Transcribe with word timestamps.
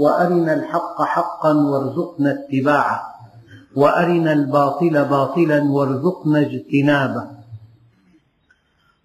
وأرنا 0.00 0.52
الحق 0.54 1.02
حقا 1.02 1.52
وارزقنا 1.54 2.30
اتباعه. 2.32 3.00
وأرنا 3.76 4.32
الباطل 4.32 5.04
باطلا 5.04 5.62
وارزقنا 5.62 6.40
اجتنابه. 6.40 7.24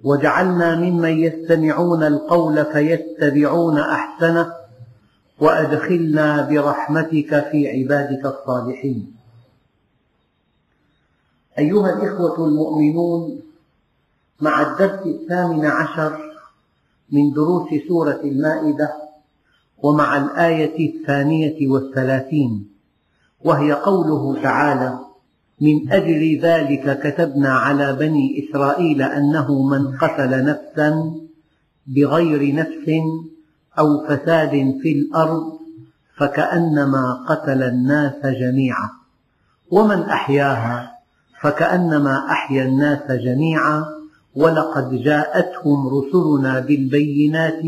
واجعلنا 0.03 0.75
ممن 0.75 1.09
يستمعون 1.09 2.03
القول 2.03 2.65
فيتبعون 2.65 3.77
أحسنه. 3.79 4.53
وأدخلنا 5.39 6.49
برحمتك 6.49 7.31
في 7.51 7.59
عبادك 7.67 8.25
الصالحين. 8.25 9.15
أيها 11.59 11.89
الإخوة 11.93 12.48
المؤمنون 12.48 13.41
مع 14.41 14.62
الدرس 14.62 15.05
الثامن 15.05 15.65
عشر 15.65 16.20
من 17.12 17.34
دروس 17.34 17.70
سورة 17.87 18.20
المائدة 18.23 19.04
ومع 19.84 20.17
الآية 20.17 20.95
الثانية 20.95 21.67
والثلاثين 21.67 22.67
وهي 23.43 23.71
قوله 23.73 24.41
تعالى 24.43 24.99
من 25.61 25.91
أجل 25.91 26.39
ذلك 26.41 26.99
كتبنا 26.99 27.49
على 27.49 27.93
بني 27.93 28.43
إسرائيل 28.43 29.01
أنه 29.01 29.63
من 29.63 29.98
قتل 29.98 30.46
نفسا 30.46 31.13
بغير 31.87 32.55
نفس 32.55 32.91
أو 33.79 34.07
فساد 34.07 34.51
في 34.81 34.91
الأرض 34.91 35.59
فكأنما 36.18 37.26
قتل 37.29 37.63
الناس 37.63 38.26
جميعا 38.26 38.90
ومن 39.71 40.01
أحياها 40.01 40.91
فكأنما 41.41 42.26
أحيا 42.31 42.65
الناس 42.65 43.12
جميعا 43.12 43.85
ولقد 44.35 44.96
جاءتهم 44.96 45.87
رسلنا 45.87 46.59
بالبينات 46.59 47.62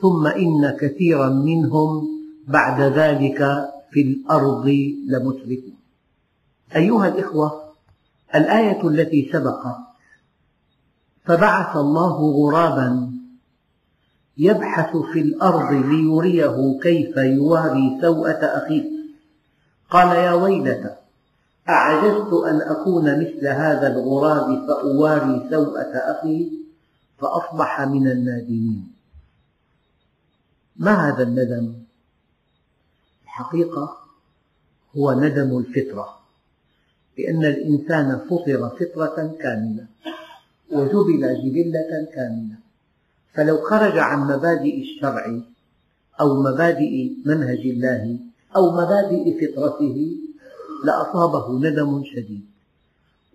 ثم 0.00 0.26
إن 0.26 0.76
كثيرا 0.80 1.28
منهم 1.28 2.08
بعد 2.48 2.80
ذلك 2.80 3.68
في 3.90 4.00
الأرض 4.00 4.66
لمسرفون 5.08 5.76
أيها 6.76 7.08
الإخوة 7.08 7.62
الآية 8.34 8.88
التي 8.88 9.30
سبقت 9.32 9.76
فبعث 11.24 11.76
الله 11.76 12.30
غرابا 12.30 13.18
يبحث 14.38 14.96
في 14.96 15.20
الأرض 15.20 15.72
ليريه 15.72 16.78
كيف 16.82 17.16
يواري 17.16 17.98
سوءة 18.02 18.44
أخيه. 18.44 18.84
قال 19.90 20.16
يا 20.16 20.32
ويلتى 20.32 20.94
أعجزت 21.68 22.32
أن 22.32 22.60
أكون 22.60 23.20
مثل 23.20 23.46
هذا 23.46 23.86
الغراب 23.92 24.66
فأواري 24.68 25.46
سوءة 25.50 25.92
أخي 25.94 26.52
فأصبح 27.18 27.80
من 27.80 28.08
النادمين. 28.08 28.97
ما 30.78 31.08
هذا 31.08 31.22
الندم؟ 31.22 31.74
الحقيقة 33.24 33.96
هو 34.96 35.12
ندم 35.12 35.58
الفطرة 35.58 36.18
لأن 37.18 37.44
الإنسان 37.44 38.18
فطر 38.30 38.68
فطرة 38.68 39.36
كاملة 39.40 39.86
وجبل 40.72 41.20
جبلة 41.44 42.06
كاملة. 42.14 42.56
فلو 43.32 43.56
خرج 43.62 43.98
عن 43.98 44.20
مبادئ 44.20 44.80
الشرع 44.80 45.40
أو 46.20 46.42
مبادئ 46.42 47.12
منهج 47.26 47.58
الله 47.58 48.18
أو 48.56 48.72
مبادئ 48.72 49.24
فطرته 49.40 50.16
لأصابه 50.84 51.58
ندم 51.58 52.04
شديد. 52.04 52.46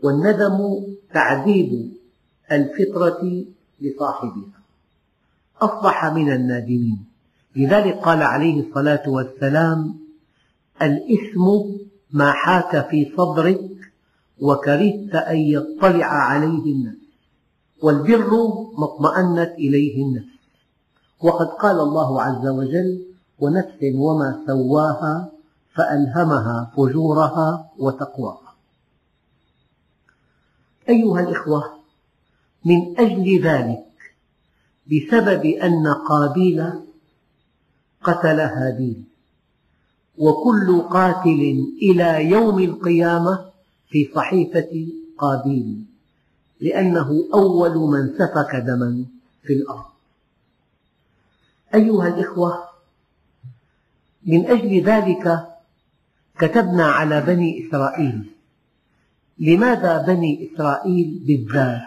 والندم 0.03 0.84
تعذيب 1.14 1.92
الفطرة 2.52 3.46
لصاحبها. 3.82 4.59
أصبح 5.62 6.06
من 6.06 6.34
النادمين. 6.34 7.12
لذلك 7.56 7.97
قال 7.97 8.22
عليه 8.22 8.68
الصلاة 8.68 9.09
والسلام 9.09 9.96
الإثم 10.81 11.46
ما 12.12 12.31
حاك 12.31 12.90
في 12.90 13.14
صدرك 13.18 13.69
وكرهت 14.41 15.16
أن 15.16 15.38
يطلع 15.38 16.06
عليه 16.06 16.74
الناس 16.74 16.96
والبر 17.84 18.30
ما 18.78 18.86
اطمأنت 18.86 19.52
إليه 19.52 20.03
النفس 20.03 20.34
وقد 21.22 21.47
قال 21.47 21.80
الله 21.80 22.22
عز 22.22 22.47
وجل 22.47 23.06
ونفس 23.40 23.80
وما 23.96 24.44
سواها 24.47 25.31
فألهمها 25.75 26.72
فجورها 26.78 27.70
وتقواها. 27.78 28.53
أيها 30.90 31.20
الإخوة 31.20 31.64
من 32.66 33.00
أجل 33.00 33.41
ذلك 33.41 33.85
بسبب 34.88 35.46
أن 35.46 35.88
قابيل 35.88 36.83
قتل 38.03 38.40
هابيل 38.40 39.03
وكل 40.18 40.81
قاتل 40.81 41.41
إلى 41.81 42.30
يوم 42.30 42.59
القيامة 42.59 43.46
في 43.90 44.12
صحيفة 44.16 44.88
قابيل 45.18 45.84
لأنه 46.62 47.09
أول 47.34 47.75
من 47.91 48.14
سفك 48.18 48.56
دما 48.56 49.06
في 49.44 49.53
الأرض. 49.53 49.94
أيها 51.75 52.08
الإخوة 52.08 52.64
من 54.25 54.46
أجل 54.46 54.84
ذلك 54.84 55.47
كتبنا 56.40 56.85
على 56.85 57.22
بني 57.22 57.68
إسرائيل. 57.68 58.30
لماذا 59.40 60.02
بني 60.08 60.50
إسرائيل 60.53 61.24
بالذات 61.28 61.81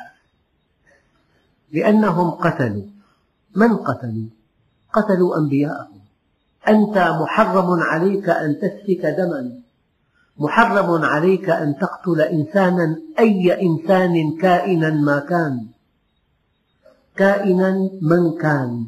لأنهم 1.72 2.30
قتلوا. 2.30 2.86
من 3.56 3.76
قتلوا؟ 3.76 4.28
قتلوا 4.92 5.38
أنبياءهم. 5.38 5.95
أنت 6.68 6.98
محرم 6.98 7.80
عليك 7.80 8.28
أن 8.28 8.58
تسفك 8.58 9.06
دما. 9.06 9.60
محرم 10.38 11.04
عليك 11.04 11.50
أن 11.50 11.78
تقتل 11.78 12.20
إنسانا 12.20 13.00
أي 13.18 13.62
إنسان 13.62 14.36
كائنا 14.36 14.90
ما 14.90 15.18
كان. 15.18 15.66
كائنا 17.16 17.90
من 18.02 18.38
كان. 18.38 18.84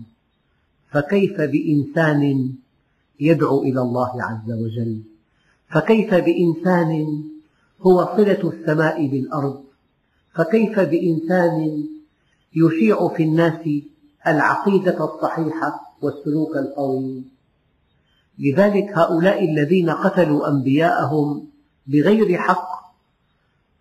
فكيف 0.90 1.40
بإنسان 1.40 2.52
يدعو 3.20 3.62
إلى 3.62 3.80
الله 3.80 4.22
عز 4.22 4.52
وجل؟ 4.52 5.02
فكيف 5.68 6.14
بإنسان 6.14 7.22
هو 7.80 8.16
صلة 8.16 8.52
السماء 8.52 9.06
بالأرض؟ 9.06 9.64
فكيف 10.34 10.80
بإنسان 10.80 11.84
يشيع 12.56 13.08
في 13.08 13.22
الناس 13.22 13.68
العقيدة 14.26 15.04
الصحيحة 15.04 15.96
والسلوك 16.02 16.56
القويم 16.56 17.37
لذلك 18.38 18.98
هؤلاء 18.98 19.44
الذين 19.44 19.90
قتلوا 19.90 20.48
أنبياءهم 20.48 21.46
بغير 21.86 22.38
حق 22.38 22.68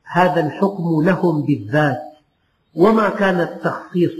هذا 0.04 0.46
الحكم 0.48 1.02
لهم 1.02 1.42
بالذات. 1.42 2.04
وما 2.76 3.10
كان 3.10 3.42
التخصيص 3.42 4.20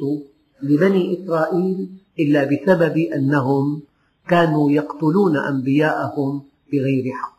لبني 0.62 1.18
إسرائيل 1.18 1.90
إلا 2.20 2.44
بسبب 2.44 2.98
أنهم 2.98 3.82
كانوا 4.28 4.72
يقتلون 4.72 5.38
أنبياءهم 5.38 6.42
بغير 6.74 7.14
حق. 7.14 7.38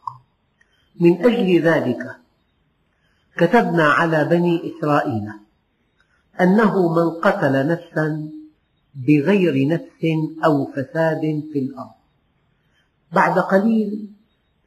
من 1.01 1.27
أجل 1.27 1.61
ذلك 1.61 2.17
كتبنا 3.37 3.85
على 3.85 4.25
بني 4.25 4.73
إسرائيل 4.73 5.29
أنه 6.41 6.95
من 6.95 7.11
قتل 7.11 7.67
نفسا 7.67 8.31
بغير 8.95 9.69
نفس 9.69 10.03
أو 10.45 10.67
فساد 10.67 11.43
في 11.53 11.59
الأرض. 11.59 11.98
بعد 13.13 13.39
قليل 13.39 14.09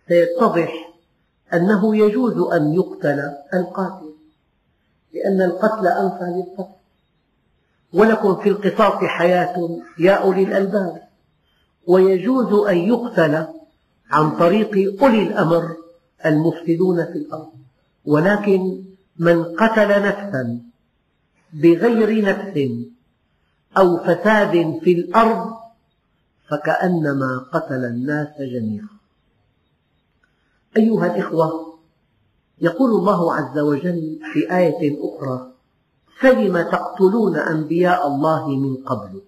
سيتضح 0.07 0.91
أنه 1.53 1.95
يجوز 1.95 2.53
أن 2.53 2.73
يقتل 2.73 3.31
القاتل 3.53 4.11
لأن 5.13 5.41
القتل 5.41 5.88
أنفى 5.88 6.23
للقتل. 6.23 6.73
ولكم 7.93 8.35
في 8.35 8.49
القصاص 8.49 9.03
حياة 9.03 9.79
يا 9.99 10.11
أولي 10.11 10.43
الألباب. 10.43 11.01
ويجوز 11.88 12.67
أن 12.67 12.77
يقتل 12.77 13.45
عن 14.11 14.38
طريق 14.38 15.01
أولي 15.03 15.23
الأمر 15.23 15.75
المفسدون 16.25 17.05
في 17.05 17.17
الأرض. 17.17 17.51
ولكن 18.05 18.83
من 19.17 19.44
قتل 19.44 20.01
نفسا 20.03 20.59
بغير 21.53 22.25
نفس 22.25 22.71
أو 23.77 23.97
فساد 23.97 24.79
في 24.83 24.91
الأرض 24.91 25.60
فكأنما 26.51 27.45
قتل 27.53 27.86
الناس 27.86 28.27
جميعا. 28.39 28.88
أيها 30.77 31.06
الإخوة 31.06 31.74
يقول 32.62 32.92
الله 32.92 33.33
عز 33.33 33.59
وجل 33.59 34.19
في 34.33 34.57
آية 34.57 35.00
أخرى 35.00 35.51
فلم 36.19 36.62
تقتلون 36.62 37.36
أنبياء 37.38 38.07
الله 38.07 38.48
من 38.50 38.75
قبل؟ 38.75 39.21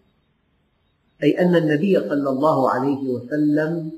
أي 1.24 1.40
أن 1.40 1.56
النبي 1.56 2.00
صلى 2.00 2.30
الله 2.30 2.70
عليه 2.70 3.10
وسلم 3.10 3.92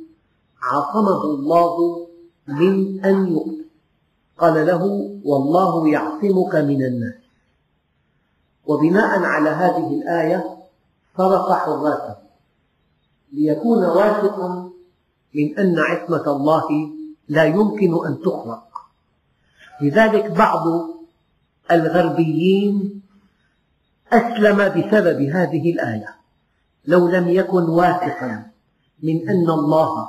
عصمه 0.61 1.23
الله 1.23 2.07
من 2.47 3.05
أن 3.05 3.31
يقتل. 3.33 3.65
قال 4.37 4.67
له 4.67 4.83
والله 5.25 5.89
يعصمك 5.89 6.55
من 6.55 6.85
الناس. 6.85 7.15
وبناء 8.65 9.19
على 9.19 9.49
هذه 9.49 9.87
الآية 9.87 10.57
صرف 11.17 11.51
حراسه 11.51 12.24
ليكون 13.35 13.83
واثقا 13.83 14.69
من 15.35 15.59
أن 15.59 15.79
عصمة 15.79 16.35
الله 16.35 16.67
لا 17.27 17.43
يمكن 17.43 18.05
أن 18.05 18.19
تخرق. 18.25 18.67
لذلك 19.81 20.31
بعض 20.31 20.63
الغربيين 21.71 23.01
أسلم 24.13 24.57
بسبب 24.57 25.21
هذه 25.21 25.71
الآية. 25.73 26.15
لو 26.85 27.07
لم 27.07 27.29
يكن 27.29 27.63
واثقا 27.63 28.45
من 29.03 29.29
أن 29.29 29.49
الله 29.49 30.07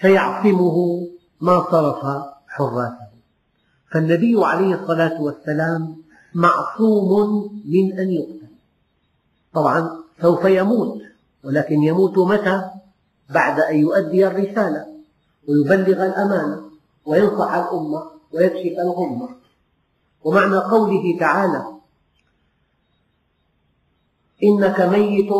سيعصمه 0.00 1.06
ما 1.40 1.64
صرف 1.70 2.22
حراسه 2.48 3.06
فالنبي 3.92 4.44
عليه 4.44 4.74
الصلاة 4.74 5.22
والسلام 5.22 5.96
معصوم 6.34 7.10
من 7.64 7.98
أن 7.98 8.10
يقتل. 8.10 8.48
طبعا 9.54 9.90
سوف 10.22 10.44
يموت. 10.44 11.05
ولكن 11.46 11.82
يموت 11.82 12.18
متى؟ 12.18 12.70
بعد 13.30 13.60
أن 13.60 13.76
يؤدي 13.76 14.26
الرسالة 14.26 14.86
ويبلغ 15.48 16.06
الأمانة 16.06 16.60
وينصح 17.06 17.54
الأمة 17.54 18.02
ويكشف 18.32 18.78
الغمة. 18.78 19.28
ومعنى 20.24 20.56
قوله 20.56 21.18
تعالى 21.20 21.64
إنك 24.42 24.80
ميت 24.80 25.32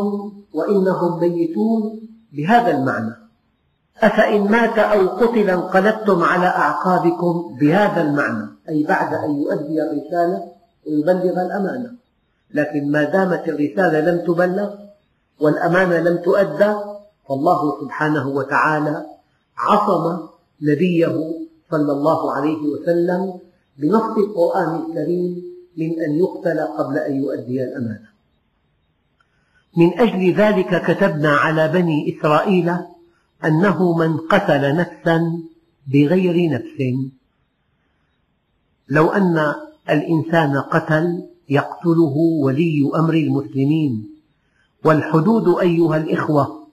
وإنهم 0.55 1.21
ميتون 1.21 2.09
بهذا 2.33 2.71
المعنى. 2.71 3.15
أفإن 4.01 4.51
مات 4.51 4.79
أو 4.79 5.09
قتل 5.09 5.51
انقلبتم 5.51 6.23
على 6.23 6.47
أعقابكم 6.47 7.57
بهذا 7.61 8.01
المعنى 8.03 8.47
أي 8.69 8.85
بعد 8.85 9.15
أن 9.15 9.41
يؤدي 9.41 9.83
الرسالة 9.83 10.53
ويبلغ 10.87 11.43
الأمانة. 11.47 11.93
لكن 12.55 12.91
ما 12.91 13.05
دامت 13.05 13.49
الرسالة 13.49 14.01
لم 14.01 14.27
تبلغ 14.27 14.86
والأمانة 15.41 15.99
لم 15.99 16.17
تؤدى 16.17 16.75
فالله 17.29 17.81
سبحانه 17.81 18.29
وتعالى 18.29 19.07
عصم 19.59 20.29
نبيه 20.63 21.17
صلى 21.71 21.93
الله 21.93 22.33
عليه 22.33 22.59
وسلم 22.59 23.41
بنص 23.79 24.19
القرآن 24.19 24.75
الكريم 24.75 25.43
من 25.77 25.91
أن 26.01 26.19
يقتل 26.19 26.61
قبل 26.61 26.99
أن 26.99 27.17
يؤدي 27.17 27.65
الأمانة. 27.65 28.09
من 29.77 30.01
أجل 30.01 30.33
ذلك 30.35 30.83
كتبنا 30.83 31.31
على 31.31 31.69
بني 31.69 32.17
إسرائيل 32.17 32.73
أنه 33.45 33.97
من 33.97 34.17
قتل 34.17 34.77
نفسا 34.77 35.43
بغير 35.87 36.51
نفس. 36.51 36.83
لو 38.89 39.09
أن 39.09 39.55
الإنسان 39.91 40.57
قتل 40.57 41.29
يقتله 41.49 42.17
ولي 42.41 42.91
أمر 42.95 43.15
المسلمين. 43.15 44.16
والحدود 44.87 45.59
أيها 45.61 45.97
الإخوة 45.97 46.67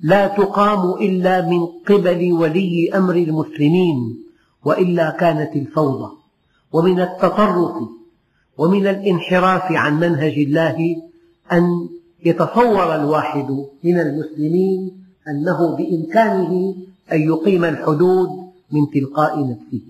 لا 0.00 0.26
تقام 0.26 0.92
إلا 0.92 1.48
من 1.48 1.66
قبل 1.66 2.32
ولي 2.32 2.90
أمر 2.94 3.16
المسلمين 3.16 4.24
وإلا 4.64 5.10
كانت 5.10 5.56
الفوضى 5.56 6.12
ومن 6.72 7.00
التطرف 7.00 7.88
ومن 8.58 8.86
الانحراف 8.86 9.72
عن 9.72 10.00
منهج 10.00 10.32
الله 10.38 10.96
أن 11.52 11.88
يتصور 12.24 12.94
الواحد 12.94 13.50
من 13.84 14.00
المسلمين 14.00 15.04
أنه 15.28 15.76
بإمكانه 15.76 16.74
أن 17.12 17.20
يقيم 17.20 17.64
الحدود 17.64 18.28
من 18.72 18.90
تلقاء 18.94 19.50
نفسه. 19.50 19.82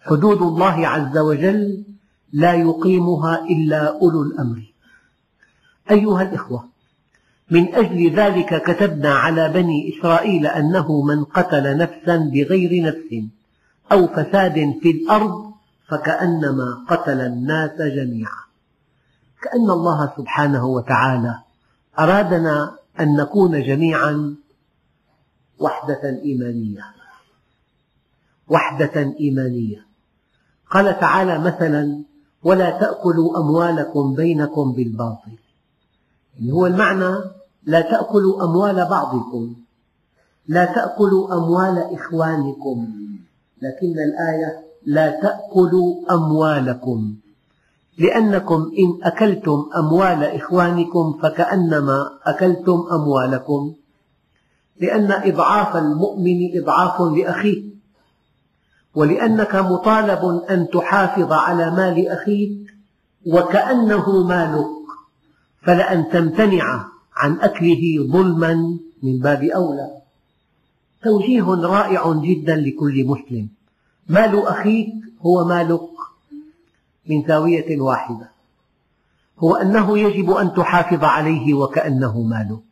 حدود 0.00 0.42
الله 0.42 0.86
عز 0.86 1.18
وجل 1.18 1.84
لا 2.32 2.54
يقيمها 2.54 3.44
إلا 3.44 4.00
أولو 4.00 4.22
الأمر. 4.22 4.72
أيها 5.90 6.22
الإخوة 6.22 6.75
من 7.50 7.74
أجل 7.74 8.10
ذلك 8.10 8.62
كتبنا 8.62 9.14
على 9.14 9.48
بني 9.48 9.92
إسرائيل 9.92 10.46
أنه 10.46 11.02
من 11.02 11.24
قتل 11.24 11.76
نفسا 11.76 12.16
بغير 12.16 12.82
نفس 12.82 13.24
أو 13.92 14.06
فساد 14.06 14.54
في 14.82 14.90
الأرض 14.90 15.52
فكأنما 15.88 16.84
قتل 16.88 17.20
الناس 17.20 17.80
جميعا. 17.80 18.46
كأن 19.42 19.70
الله 19.70 20.12
سبحانه 20.16 20.66
وتعالى 20.66 21.38
أرادنا 21.98 22.76
أن 23.00 23.16
نكون 23.16 23.62
جميعا 23.62 24.34
وحدة 25.58 26.20
إيمانية. 26.24 26.84
وحدة 28.48 29.14
إيمانية. 29.20 29.86
قال 30.70 31.00
تعالى 31.00 31.38
مثلا 31.38 32.02
ولا 32.42 32.70
تأكلوا 32.70 33.38
أموالكم 33.38 34.14
بينكم 34.14 34.72
بالباطل. 34.72 35.45
يعني 36.38 36.52
هو 36.52 36.66
المعنى 36.66 37.16
لا 37.64 37.80
تأكلوا 37.80 38.44
أموال 38.44 38.88
بعضكم. 38.90 39.54
لا 40.48 40.64
تأكلوا 40.64 41.34
أموال 41.34 41.78
إخوانكم. 41.78 42.88
لكن 43.62 43.92
الآية 43.92 44.64
لا 44.86 45.20
تأكلوا 45.20 46.14
أموالكم. 46.14 47.14
لأنكم 47.98 48.70
إن 48.78 49.06
أكلتم 49.06 49.66
أموال 49.76 50.24
إخوانكم 50.24 51.18
فكأنما 51.22 52.10
أكلتم 52.24 52.84
أموالكم. 52.92 53.74
لأن 54.80 55.12
إضعاف 55.12 55.76
المؤمن 55.76 56.60
إضعاف 56.60 57.00
لأخيه. 57.00 57.62
ولأنك 58.94 59.54
مطالب 59.54 60.42
أن 60.50 60.68
تحافظ 60.68 61.32
على 61.32 61.70
مال 61.70 62.08
أخيك 62.08 62.58
وكأنه 63.26 64.22
مالك. 64.24 64.85
فلأن 65.66 66.08
تمتنع 66.08 66.86
عن 67.16 67.40
أكله 67.40 68.06
ظلما 68.10 68.78
من 69.02 69.18
باب 69.18 69.42
أولى. 69.42 69.90
توجيه 71.02 71.44
رائع 71.44 72.12
جدا 72.12 72.56
لكل 72.56 73.04
مسلم. 73.04 73.48
مال 74.08 74.46
أخيك 74.46 74.94
هو 75.22 75.44
مالك 75.44 75.80
من 77.08 77.22
زاوية 77.28 77.80
واحدة. 77.80 78.28
هو 79.38 79.54
أنه 79.54 79.98
يجب 79.98 80.30
أن 80.30 80.54
تحافظ 80.54 81.04
عليه 81.04 81.54
وكأنه 81.54 82.20
مالك. 82.20 82.62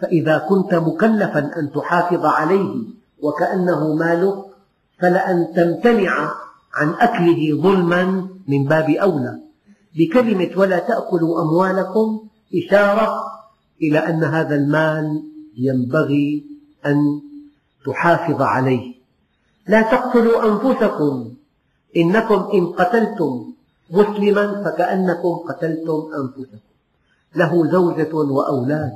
فإذا 0.00 0.38
كنت 0.38 0.74
مكلفا 0.74 1.58
أن 1.58 1.72
تحافظ 1.72 2.26
عليه 2.26 2.74
وكأنه 3.22 3.94
مالك 3.94 4.44
فلأن 4.98 5.46
تمتنع 5.56 6.32
عن 6.74 6.88
أكله 6.88 7.62
ظلما 7.62 8.28
من 8.48 8.64
باب 8.64 8.90
أولى. 8.90 9.45
بكلمة 9.96 10.50
ولا 10.56 10.78
تأكلوا 10.78 11.42
أموالكم 11.42 12.28
إشارة 12.54 13.22
إلى 13.82 13.98
أن 13.98 14.24
هذا 14.24 14.54
المال 14.54 15.22
ينبغي 15.56 16.46
أن 16.86 17.20
تحافظ 17.86 18.42
عليه. 18.42 18.94
لا 19.68 19.82
تقتلوا 19.82 20.44
أنفسكم. 20.48 21.34
إنكم 21.96 22.48
إن 22.54 22.66
قتلتم 22.66 23.52
مسلما 23.90 24.64
فكأنكم 24.64 25.34
قتلتم 25.48 26.08
أنفسكم. 26.20 26.58
له 27.36 27.70
زوجة 27.72 28.14
وأولاد. 28.14 28.92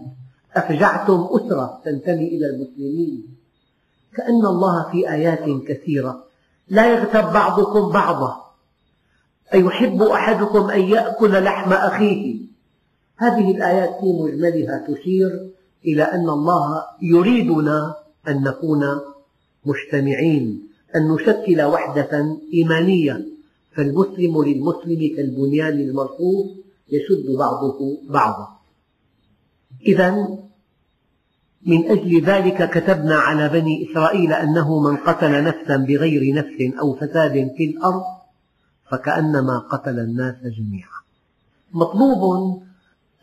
أفجعتم 0.56 1.28
أسرة 1.30 1.80
تنتمي 1.84 2.28
إلى 2.28 2.46
المسلمين. 2.46 3.26
كأن 4.16 4.46
الله 4.46 4.90
في 4.92 5.10
آيات 5.10 5.44
كثيرة. 5.68 6.24
لا 6.68 6.92
يغتب 6.92 7.32
بعضكم 7.32 7.88
بعضا. 7.88 8.49
أيحب 9.54 10.02
أحدكم 10.02 10.70
أن 10.70 10.80
يأكل 10.80 11.44
لحم 11.44 11.72
أخيه؟ 11.72 12.40
هذه 13.16 13.50
الآيات 13.50 13.90
في 14.00 14.06
مجملها 14.06 14.86
تشير 14.88 15.50
إلى 15.86 16.02
أن 16.02 16.28
الله 16.28 16.82
يريدنا 17.02 17.94
أن 18.28 18.42
نكون 18.42 19.00
مجتمعين 19.66 20.62
أن 20.96 21.08
نشكل 21.08 21.62
وحدة 21.62 22.36
إيمانية. 22.54 23.26
فالمسلم 23.76 24.44
للمسلم 24.44 25.16
كالبنيان 25.16 25.80
المرصوص 25.80 26.46
يشد 26.88 27.36
بعضه 27.38 27.98
بعضا. 28.08 28.48
إذا 29.86 30.38
من 31.66 31.90
أجل 31.90 32.24
ذلك 32.24 32.70
كتبنا 32.70 33.14
على 33.14 33.48
بني 33.48 33.90
إسرائيل 33.90 34.32
أنه 34.32 34.80
من 34.80 34.96
قتل 34.96 35.44
نفسا 35.44 35.76
بغير 35.76 36.34
نفس 36.34 36.78
أو 36.80 36.94
فساد 36.94 37.50
في 37.56 37.64
الأرض 37.64 38.02
فكأنما 38.90 39.58
قتل 39.58 39.98
الناس 39.98 40.36
جميعا. 40.42 41.00
مطلوب 41.72 42.62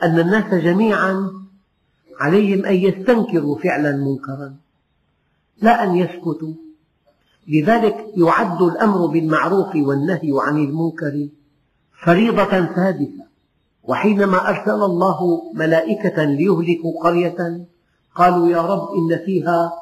أن 0.03 0.19
الناس 0.19 0.53
جميعا 0.53 1.31
عليهم 2.19 2.65
أن 2.65 2.75
يستنكروا 2.75 3.59
فعلا 3.59 3.91
منكرا 3.91 4.55
لا 5.62 5.83
أن 5.83 5.95
يسكتوا. 5.95 6.53
لذلك 7.47 8.05
يعد 8.17 8.62
الأمر 8.62 9.05
بالمعروف 9.05 9.75
والنهي 9.75 10.31
عن 10.33 10.57
المنكر 10.57 11.27
فريضة 12.03 12.75
سادسة 12.75 13.27
وحينما 13.83 14.50
أرسل 14.50 14.83
الله 14.83 15.51
ملائكة 15.53 16.24
ليهلكوا 16.24 17.03
قرية 17.03 17.65
قالوا 18.15 18.50
يا 18.50 18.62
رب 18.62 18.88
إن 18.95 19.25
فيها 19.25 19.74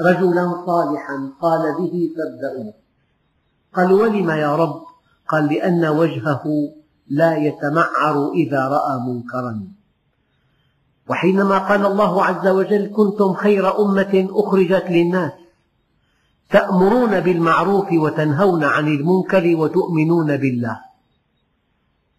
رجلا 0.00 0.64
صالحا 0.66 1.32
قال 1.40 1.74
به 1.78 2.10
فابدأوا 2.16 2.72
قالوا 3.74 4.02
ولم 4.02 4.30
يا 4.30 4.56
رب؟ 4.56 4.89
قال 5.30 5.46
لأن 5.46 5.84
وجهه 5.84 6.44
لا 7.08 7.36
يتمعر 7.36 8.32
إذا 8.34 8.68
رأى 8.68 9.00
منكرا. 9.06 9.62
وحينما 11.08 11.58
قال 11.58 11.86
الله 11.86 12.24
عز 12.24 12.46
وجل 12.48 12.90
كنتم 12.96 13.34
خير 13.34 13.78
أمة 13.78 14.28
أخرجت 14.30 14.84
للناس 14.90 15.32
تأمرون 16.50 17.20
بالمعروف 17.20 17.92
وتنهون 17.92 18.64
عن 18.64 18.86
المنكر 18.88 19.56
وتؤمنون 19.56 20.36
بالله. 20.36 20.80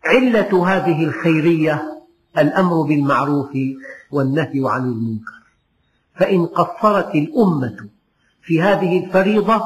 علة 0.05 0.67
هذه 0.67 1.03
الخيرية 1.03 2.03
الأمر 2.37 2.81
بالمعروف 2.81 3.57
والنهي 4.11 4.61
عن 4.65 4.85
المنكر. 4.85 5.41
فإن 6.15 6.45
قصرت 6.45 7.15
الأمة 7.15 7.89
في 8.41 8.61
هذه 8.61 9.05
الفريضة 9.05 9.61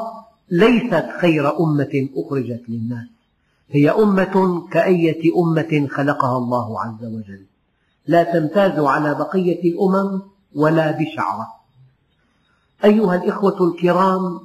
ليست 0.52 1.06
خير 1.22 1.60
أمة 1.60 2.10
أخرجت 2.16 2.64
للناس. 2.70 3.15
هي 3.70 3.90
أمة 3.90 4.68
كأية 4.72 5.32
أمة 5.44 5.88
خلقها 5.92 6.38
الله 6.38 6.82
عز 6.82 7.04
وجل. 7.04 7.46
لا 8.08 8.24
تمتاز 8.24 8.80
على 8.80 9.16
بقية 9.16 9.72
الأمم 9.74 10.22
ولا 10.56 10.92
بشعرة. 10.92 11.48
أيها 12.84 13.16
الإخوة 13.16 13.68
الكرام 13.68 14.40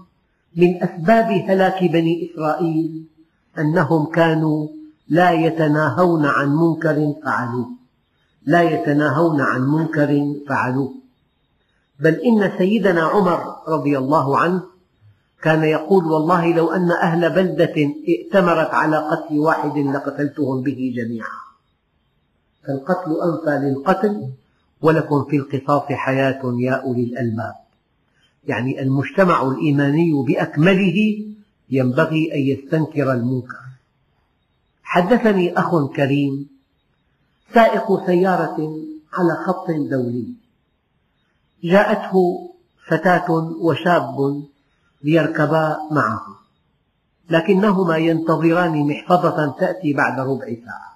من 0.56 0.82
أسباب 0.82 1.26
هلاك 1.48 1.84
بني 1.84 2.30
إسرائيل 2.30 3.04
أنهم 3.58 4.06
كانوا 4.06 4.68
لا 5.08 5.30
يتناهون 5.30 6.26
عن 6.26 6.56
منكر 6.56 7.14
فعلوه. 7.24 7.68
لا 8.46 8.62
يتناهون 8.62 9.40
عن 9.40 9.60
منكر 9.60 10.34
فعلوه. 10.48 10.94
بل 12.00 12.14
إن 12.14 12.52
سيدنا 12.58 13.02
عمر 13.02 13.56
رضي 13.68 13.98
الله 13.98 14.38
عنه 14.38 14.62
كان 15.42 15.64
يقول 15.64 16.04
والله 16.04 16.52
لو 16.52 16.70
أن 16.70 16.90
أهل 16.90 17.30
بلدة 17.30 17.74
ائتمرت 18.08 18.74
على 18.74 18.96
قتل 18.96 19.38
واحد 19.38 19.78
لقتلتهم 19.78 20.62
به 20.62 20.92
جميعا. 20.96 21.40
فالقتل 22.66 23.10
أنفى 23.22 23.66
للقتل 23.66 24.30
ولكم 24.82 25.24
في 25.24 25.36
القصاص 25.36 25.82
حياة 25.82 26.40
يا 26.60 26.72
أولي 26.72 27.04
الألباب. 27.04 27.54
يعني 28.44 28.82
المجتمع 28.82 29.42
الإيماني 29.42 30.12
بأكمله 30.26 31.24
ينبغي 31.70 32.34
أن 32.34 32.40
يستنكر 32.40 33.12
المنكر. 33.12 33.60
حدثني 34.82 35.58
أخ 35.58 35.86
كريم 35.96 36.48
سائق 37.54 38.06
سيارة 38.06 38.76
على 39.12 39.34
خط 39.46 39.70
دولي. 39.70 40.26
جاءته 41.64 42.50
فتاة 42.86 43.30
وشاب 43.60 44.44
ليركبا 45.02 45.76
معه. 45.90 46.26
لكنهما 47.30 47.96
ينتظران 47.96 48.86
محفظة 48.88 49.54
تأتي 49.58 49.92
بعد 49.92 50.20
ربع 50.20 50.46
ساعة. 50.46 50.90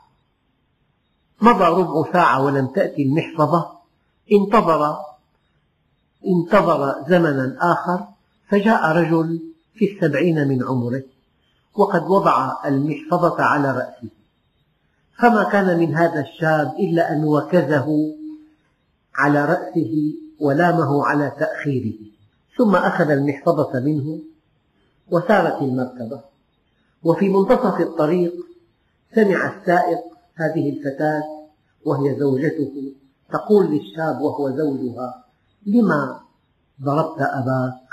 مضى 1.41 1.65
ربع 1.65 2.13
ساعة 2.13 2.43
ولم 2.45 2.67
تأتي 2.67 3.03
المحفظة. 3.03 3.71
انتظر 4.33 4.97
انتظر 6.27 7.05
زمنا 7.09 7.57
آخر 7.61 8.07
فجاء 8.49 8.97
رجل 8.97 9.41
في 9.75 9.85
السبعين 9.93 10.49
من 10.49 10.65
عمره 10.65 11.03
وقد 11.75 12.03
وضع 12.03 12.53
المحفظة 12.65 13.43
على 13.43 13.71
رأسه. 13.71 14.09
فما 15.19 15.45
كان 15.45 15.79
من 15.79 15.95
هذا 15.95 16.21
الشاب 16.21 16.75
إلا 16.79 17.13
أن 17.13 17.25
وكزه 17.25 18.15
على 19.15 19.45
رأسه 19.45 20.15
ولامه 20.41 21.07
على 21.07 21.33
تأخيره. 21.39 22.14
ثم 22.59 22.77
أخذ 22.77 23.11
المحفظة 23.11 23.81
منه 23.81 24.19
وسارت 25.11 25.63
المركبة. 25.63 26.21
وفي 27.05 27.29
منتصف 27.29 27.81
الطريق 27.81 28.33
سمع 29.15 29.55
السائق 29.57 29.99
هذه 30.35 30.71
الفتاة 30.71 31.23
وهي 31.85 32.17
زوجته 32.19 32.95
تقول 33.33 33.67
للشاب 33.67 34.21
وهو 34.21 34.51
زوجها 34.51 35.25
لما 35.67 36.21
ضربت 36.83 37.21
أباك؟ 37.21 37.85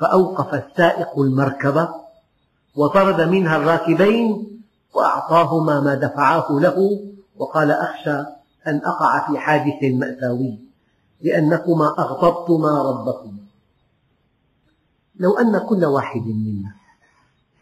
فأوقف 0.00 0.54
السائق 0.54 1.18
المركبة 1.18 1.94
وطرد 2.76 3.20
منها 3.20 3.56
الراكبين 3.56 4.60
وأعطاهما 4.94 5.80
ما 5.80 5.94
دفعاه 5.94 6.46
له 6.50 7.00
وقال 7.36 7.70
أخشى 7.70 8.18
أن 8.66 8.80
أقع 8.84 9.26
في 9.26 9.38
حادث 9.38 9.82
مأساوي. 9.82 10.67
لأنكما 11.20 11.94
أغضبتما 11.98 12.82
ربكما. 12.82 13.38
لو 15.16 15.38
أن 15.38 15.58
كل 15.58 15.84
واحد 15.84 16.26
منا 16.26 16.72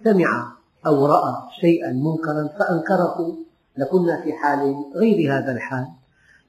سمع 0.04 0.52
أو 0.86 1.06
رأى 1.06 1.34
شيئا 1.60 1.92
منكرا 1.92 2.48
فأنكره 2.58 3.36
لكنا 3.76 4.22
في 4.22 4.32
حال 4.32 4.84
غير 4.94 5.34
هذا 5.34 5.52
الحال. 5.52 5.86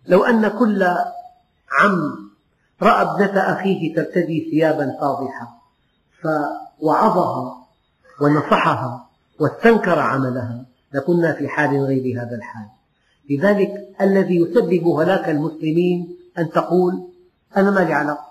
لو 0.08 0.24
أن 0.24 0.48
كل 0.48 0.84
عم 1.80 2.30
رأى 2.82 3.02
ابنة 3.02 3.40
أخيه 3.40 3.96
ترتدي 3.96 4.50
ثيابا 4.52 4.98
فاضحة 5.02 5.62
فوعظها 6.22 7.68
ونصحها 8.22 9.08
واستنكر 9.40 10.00
عملها 10.00 10.66
لكنا 10.94 11.34
في 11.34 11.48
حال 11.48 11.84
غير 11.84 12.22
هذا 12.22 12.36
الحال. 12.36 12.68
لذلك 13.30 13.96
الذي 14.02 14.36
يسبب 14.36 14.88
هلاك 14.88 15.30
المسلمين 15.30 16.18
أن 16.38 16.50
تقول 16.50 17.08
أنا 17.58 17.72
ما 17.72 17.80
لي 17.80 17.94
علاقة. 17.94 18.28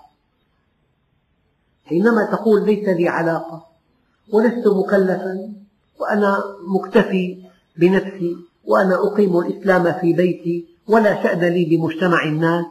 حينما 1.85 2.25
تقول 2.31 2.65
ليس 2.65 2.89
لي 2.89 3.07
علاقة 3.07 3.65
ولست 4.33 4.67
مكلفا 4.67 5.53
وأنا 5.99 6.43
مكتفي 6.67 7.43
بنفسي 7.77 8.37
وأنا 8.65 8.95
أقيم 9.07 9.37
الإسلام 9.39 9.99
في 10.01 10.13
بيتي 10.13 10.65
ولا 10.87 11.23
شأن 11.23 11.39
لي 11.39 11.65
بمجتمع 11.65 12.23
الناس 12.23 12.65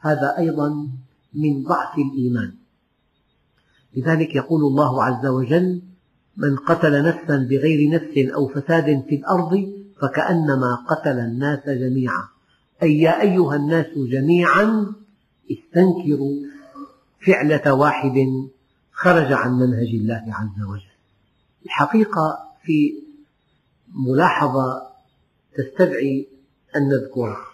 هذا 0.00 0.34
أيضا 0.38 0.88
من 1.34 1.62
ضعف 1.62 1.98
الإيمان. 1.98 2.54
لذلك 3.96 4.34
يقول 4.36 4.60
الله 4.60 5.04
عز 5.04 5.26
وجل 5.26 5.82
من 6.36 6.56
قتل 6.56 7.04
نفسا 7.04 7.46
بغير 7.50 7.90
نفس 7.90 8.34
أو 8.34 8.48
فساد 8.48 9.04
في 9.08 9.14
الأرض 9.14 9.72
فكأنما 10.02 10.84
قتل 10.88 11.18
الناس 11.18 11.68
جميعا. 11.68 12.31
أي 12.82 12.98
يا 12.98 13.20
أيها 13.22 13.56
الناس 13.56 13.86
جميعا 13.96 14.94
استنكروا 15.52 16.36
فعلة 17.26 17.74
واحد 17.74 18.26
خرج 18.92 19.32
عن 19.32 19.52
منهج 19.52 19.88
الله 19.94 20.24
عز 20.28 20.62
وجل. 20.68 20.92
الحقيقة 21.64 22.38
في 22.64 22.94
ملاحظة 23.94 24.82
تستدعي 25.56 26.28
أن 26.76 26.88
نذكرها. 26.88 27.46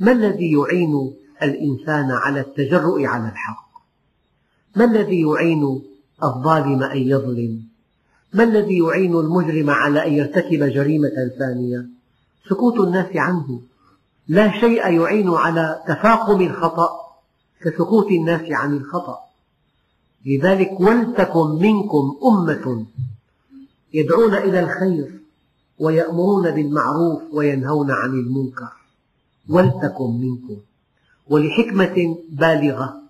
ما 0.00 0.12
الذي 0.12 0.52
يعين 0.52 1.14
الإنسان 1.42 2.10
على 2.10 2.40
التجرؤ 2.40 3.02
على 3.02 3.28
الحق؟ 3.28 3.68
ما 4.76 4.84
الذي 4.84 5.20
يعين 5.20 5.82
الظالم 6.24 6.82
أن 6.82 6.98
يظلم؟ 6.98 7.62
ما 8.32 8.44
الذي 8.44 8.78
يعين 8.78 9.16
المجرم 9.16 9.70
على 9.70 10.06
أن 10.06 10.12
يرتكب 10.12 10.64
جريمة 10.64 11.32
ثانية؟ 11.38 11.86
سكوت 12.48 12.80
الناس 12.80 13.16
عنه. 13.16 13.62
لا 14.28 14.60
شيء 14.60 14.88
يعين 14.88 15.30
على 15.30 15.82
تفاقم 15.88 16.40
الخطأ 16.40 16.90
كسكوت 17.60 18.10
الناس 18.10 18.42
عن 18.50 18.76
الخطأ. 18.76 19.18
لذلك 20.26 20.80
ولتكن 20.80 21.48
منكم 21.60 22.16
أمة 22.24 22.86
يدعون 23.94 24.34
إلى 24.34 24.60
الخير 24.60 25.20
ويأمرون 25.78 26.50
بالمعروف 26.50 27.22
وينهون 27.32 27.90
عن 27.90 28.10
المنكر. 28.10 28.72
ولتكن 29.48 30.20
منكم. 30.20 30.56
ولحكمة 31.28 32.16
بالغة 32.30 33.02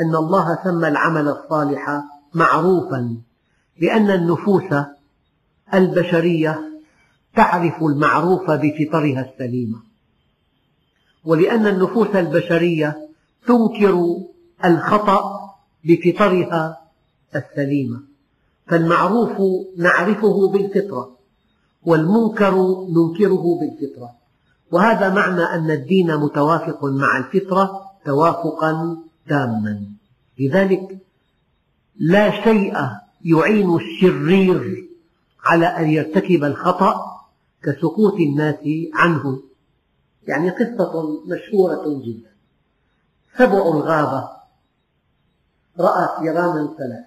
أن 0.00 0.14
الله 0.14 0.58
سمى 0.64 0.88
العمل 0.88 1.28
الصالح 1.28 2.02
معروفا 2.34 3.16
لأن 3.80 4.10
النفوس 4.10 4.74
البشرية 5.74 6.60
تعرف 7.36 7.82
المعروف 7.82 8.50
بفطرها 8.50 9.30
السليمة. 9.32 9.89
ولأن 11.24 11.66
النفوس 11.66 12.08
البشرية 12.08 13.08
تنكر 13.46 14.16
الخطأ 14.64 15.40
بفطرها 15.84 16.80
السليمة. 17.36 18.00
فالمعروف 18.66 19.30
نعرفه 19.76 20.48
بالفطرة 20.48 21.16
والمنكر 21.82 22.54
ننكره 22.88 23.58
بالفطرة. 23.60 24.10
وهذا 24.70 25.14
معنى 25.14 25.42
أن 25.42 25.70
الدين 25.70 26.16
متوافق 26.16 26.84
مع 26.84 27.18
الفطرة 27.18 27.80
توافقا 28.04 28.98
تاما. 29.28 29.84
لذلك 30.38 30.98
لا 31.98 32.44
شيء 32.44 32.74
يعين 33.24 33.76
الشرير 33.76 34.88
على 35.44 35.66
أن 35.66 35.90
يرتكب 35.90 36.44
الخطأ 36.44 36.94
كسكوت 37.62 38.20
الناس 38.20 38.58
عنه. 38.94 39.49
يعني 40.30 40.50
قصة 40.50 41.20
مشهورة 41.26 42.02
جدا. 42.04 42.30
سبع 43.38 43.58
الغابة 43.58 44.30
رأى 45.78 46.08
فيرانا 46.18 46.74
ثلاث 46.78 47.04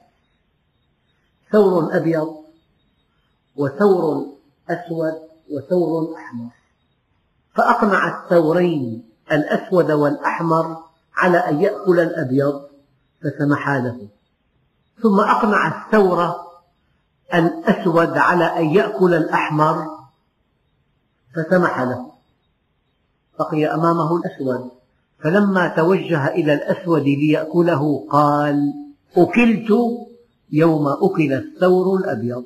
ثور 1.51 1.97
أبيض 1.97 2.35
وثور 3.55 4.25
أسود 4.69 5.13
وثور 5.51 6.15
أحمر. 6.15 6.49
فأقنع 7.55 8.23
الثورين 8.23 9.09
الأسود 9.31 9.91
والأحمر 9.91 10.83
على 11.15 11.37
أن 11.37 11.61
يأكل 11.61 11.99
الأبيض 11.99 12.69
فسمحا 13.21 13.79
له. 13.79 14.07
ثم 15.03 15.19
أقنع 15.19 15.67
الثور 15.67 16.35
الأسود 17.33 18.17
على 18.17 18.45
أن 18.45 18.65
يأكل 18.65 19.13
الأحمر 19.13 19.99
فسمح 21.35 21.81
له. 21.81 22.12
بقي 23.39 23.65
أمامه 23.65 24.17
الأسود. 24.17 24.71
فلما 25.19 25.67
توجه 25.67 26.27
إلى 26.27 26.53
الأسود 26.53 27.03
ليأكله 27.03 28.07
قال 28.09 28.73
أكلت 29.17 29.69
يوم 30.51 30.87
أكل 30.87 31.33
الثور 31.33 31.97
الأبيض. 31.97 32.45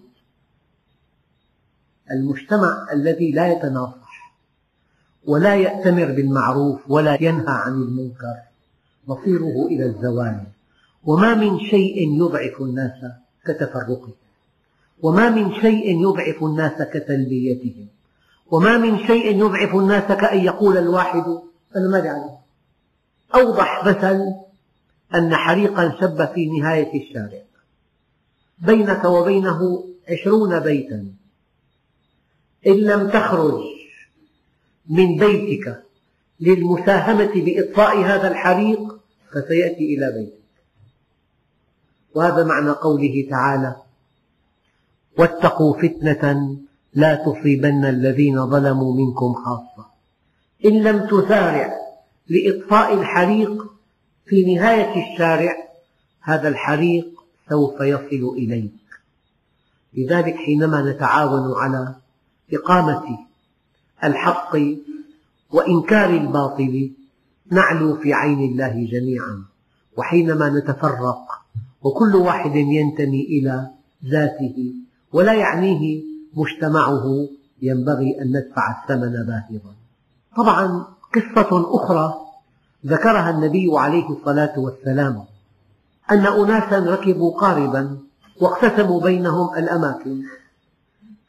المجتمع 2.12 2.88
الذي 2.94 3.32
لا 3.32 3.52
يتناصح 3.52 4.34
ولا 5.26 5.56
يأتمر 5.56 6.06
بالمعروف 6.06 6.92
ولا 6.92 7.24
ينهى 7.24 7.46
عن 7.48 7.74
المنكر 7.74 8.36
مصيره 9.08 9.66
إلى 9.66 9.86
الزوال. 9.86 10.44
وما 11.04 11.36
من 11.36 11.60
شيء 11.60 12.18
يضعف 12.18 12.62
الناس 12.62 13.12
كتفرقهم. 13.46 14.14
وما 15.02 15.30
من 15.30 15.54
شيء 15.54 16.02
يضعف 16.02 16.44
الناس 16.44 16.82
كتلبيتهم. 16.82 17.88
وما 18.52 18.78
من 18.78 19.08
شيء 19.08 19.40
يضعف 19.40 19.76
الناس 19.76 20.12
كأن 20.12 20.40
يقول 20.46 20.78
الواحد 20.78 21.26
أنا 21.76 21.88
ما 21.88 21.98
عليه 21.98 22.38
أوضح 23.36 23.86
مثل 23.86 24.34
أن 25.16 25.36
حريقا 25.36 25.98
شب 26.02 26.26
في 26.26 26.60
نهاية 26.60 27.02
الشارع. 27.02 27.42
بينك 28.60 29.06
وبينه 29.06 29.84
عشرون 30.10 30.60
بيتا. 30.60 31.08
إن 32.68 32.74
لم 32.74 33.10
تخرج 33.10 33.62
من 34.90 35.18
بيتك 35.18 35.84
للمساهمة 36.40 37.32
بإطفاء 37.36 37.98
هذا 37.98 38.32
الحريق 38.32 39.00
فسيأتي 39.32 39.96
إلى 39.96 40.12
بيتك. 40.12 40.38
وهذا 42.16 42.44
معنى 42.44 42.70
قوله 42.70 43.28
تعالى 43.30 43.76
واتقوا 45.18 45.82
فتنة 45.82 46.58
لا 46.98 47.16
تصيبن 47.16 47.86
الذين 47.86 48.50
ظلموا 48.50 48.96
منكم 48.96 49.34
خاصة. 49.34 49.86
إن 50.66 50.84
لم 50.84 51.08
تسارع 51.08 51.74
لإطفاء 52.28 52.94
الحريق 52.94 53.66
في 54.26 54.56
نهاية 54.56 55.14
الشارع 55.14 55.52
هذا 56.22 56.48
الحريق 56.48 57.08
سوف 57.50 57.82
يصل 57.82 58.36
إليك. 58.38 58.72
لذلك 59.94 60.36
حينما 60.36 60.92
نتعاون 60.92 61.54
على 61.58 61.96
إقامة 62.54 63.04
الحق 64.04 64.58
وإنكار 65.52 66.10
الباطل 66.10 66.92
نعلو 67.52 67.96
في 67.96 68.14
عين 68.14 68.40
الله 68.40 68.88
جميعا. 68.92 69.46
وحينما 69.98 70.50
نتفرق 70.50 71.26
وكل 71.82 72.16
واحد 72.16 72.56
ينتمي 72.56 73.22
إلى 73.22 73.70
ذاته 74.06 74.74
ولا 75.14 75.34
يعنيه 75.34 76.07
مجتمعه 76.38 77.28
ينبغي 77.62 78.22
أن 78.22 78.28
ندفع 78.38 78.82
الثمن 78.82 79.12
باهظا. 79.12 79.74
طبعا 80.38 80.86
قصة 81.16 81.76
أخرى 81.76 82.14
ذكرها 82.86 83.30
النبي 83.30 83.68
عليه 83.74 84.10
الصلاة 84.10 84.60
والسلام 84.60 85.24
أن 86.12 86.26
أناسا 86.26 86.80
ركبوا 86.80 87.40
قاربا 87.40 87.98
واقتسموا 88.42 89.02
بينهم 89.02 89.56
الأماكن. 89.56 90.22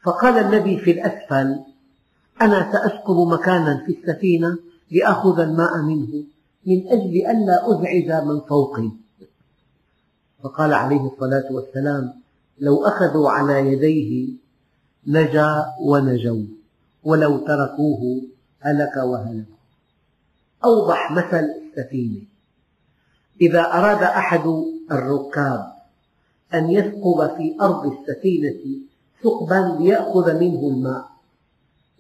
فقال 0.02 0.38
النبي 0.38 0.78
في 0.78 0.90
الأسفل 0.90 1.60
أنا 2.42 2.72
سأسكب 2.72 3.16
مكانا 3.16 3.84
في 3.86 3.98
السفينة 3.98 4.58
لآخذ 4.90 5.40
الماء 5.40 5.82
منه 5.82 6.24
من 6.66 6.88
أجل 6.88 7.14
ألا 7.26 7.70
أزعج 7.70 8.26
من 8.26 8.40
فوقي. 8.40 8.90
فقال 10.42 10.72
عليه 10.72 11.00
الصلاة 11.00 11.44
والسلام 11.50 12.12
لو 12.60 12.84
أخذوا 12.86 13.30
على 13.30 13.72
يديه 13.72 14.28
نجا 15.08 15.64
ونجوا 15.80 16.44
ولو 17.04 17.38
تركوه 17.38 18.22
هلك 18.60 18.96
وهلك. 18.96 19.46
أوضح 20.64 21.12
مثل 21.12 21.44
السفينة 21.78 22.20
إذا 23.40 23.60
أراد 23.60 24.02
أحد 24.02 24.64
الركاب 24.90 25.72
أن 26.54 26.70
يثقب 26.70 27.36
في 27.36 27.56
أرض 27.60 27.92
السفينة 27.92 28.80
ثقبا 29.22 29.76
ليأخذ 29.80 30.40
منه 30.40 30.68
الماء 30.68 31.08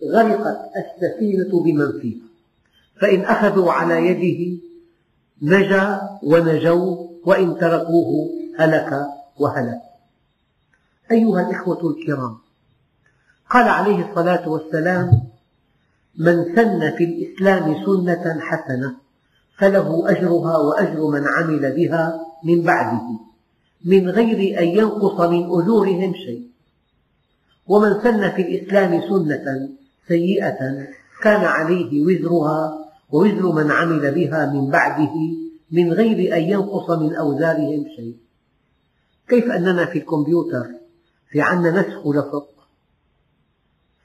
غرقت 0.04 0.58
السفينة 0.76 1.62
بمن 1.62 2.00
فيها 2.00 2.26
فإن 3.00 3.20
أخذوا 3.20 3.72
على 3.72 4.06
يده 4.06 4.60
نجا 5.42 6.18
ونجوا 6.22 7.08
وإن 7.24 7.58
تركوه 7.58 8.30
هلك 8.58 9.06
وهلك. 9.38 9.80
أيها 11.10 11.40
الإخوة 11.40 11.90
الكرام 11.90 12.38
قال 13.50 13.68
عليه 13.68 14.10
الصلاة 14.10 14.48
والسلام 14.48 15.22
من 16.18 16.44
سن 16.56 16.96
في 16.96 17.04
الإسلام 17.04 17.84
سنة 17.86 18.40
حسنة 18.40 18.96
فله 19.58 20.10
أجرها 20.10 20.58
وأجر 20.58 21.06
من 21.06 21.26
عمل 21.26 21.72
بها 21.76 22.20
من 22.44 22.62
بعده 22.62 23.02
من 23.84 24.10
غير 24.10 24.60
أن 24.60 24.64
ينقص 24.64 25.20
من 25.20 25.44
أجورهم 25.44 26.14
شيء. 26.14 26.48
ومن 27.66 28.00
سن 28.02 28.30
في 28.30 28.42
الإسلام 28.42 29.00
سنة 29.00 29.68
سيئة 30.08 30.86
كان 31.22 31.44
عليه 31.44 32.02
وزرها 32.02 32.88
ووزر 33.10 33.52
من 33.52 33.70
عمل 33.70 34.14
بها 34.14 34.52
من 34.52 34.70
بعده 34.70 35.14
من 35.70 35.92
غير 35.92 36.36
أن 36.36 36.42
ينقص 36.42 36.90
من 36.90 37.14
أوزارهم 37.14 37.84
شيء. 37.96 38.16
كيف 39.28 39.44
أننا 39.44 39.86
في 39.86 39.98
الكمبيوتر 39.98 40.66
في 41.30 41.40
عندنا 41.40 41.80
نسخ 41.80 42.06